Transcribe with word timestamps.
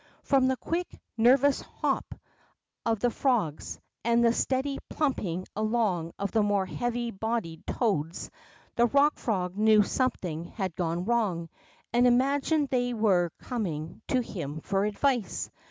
Prom 0.27 0.47
the 0.47 0.55
quick, 0.57 0.99
nervous 1.15 1.61
hops 1.61 2.17
of 2.87 2.99
the 3.01 3.11
frogs, 3.11 3.79
and 4.03 4.25
the 4.25 4.33
steady 4.33 4.79
plumping 4.89 5.45
along 5.55 6.11
of 6.17 6.31
the 6.31 6.41
more 6.41 6.65
heavy 6.65 7.11
bodied 7.11 7.67
toads, 7.67 8.31
the 8.75 8.87
Pock 8.87 9.19
Frog 9.19 9.55
knew 9.55 9.83
that 9.83 9.87
something 9.87 10.45
had 10.45 10.75
gone 10.75 11.05
wrong, 11.05 11.49
and 11.93 12.07
imagined 12.07 12.69
that 12.69 12.71
they 12.71 12.93
were 12.95 13.29
coming 13.41 14.01
to 14.07 14.21
him 14.21 14.59
for 14.61 14.85
advice. 14.85 15.51